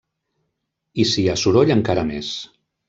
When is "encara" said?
1.79-2.09